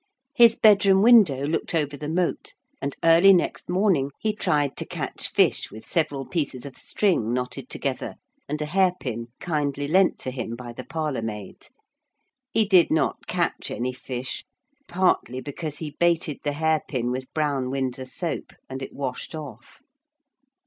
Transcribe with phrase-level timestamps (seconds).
[0.33, 5.27] His bedroom window looked over the moat, and early next morning he tried to catch
[5.29, 8.15] fish with several pieces of string knotted together
[8.49, 11.67] and a hairpin kindly lent to him by the parlourmaid.
[12.51, 14.43] He did not catch any fish,
[14.87, 19.81] partly because he baited the hairpin with brown windsor soap, and it washed off.